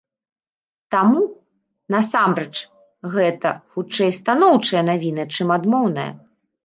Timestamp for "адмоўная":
5.59-6.09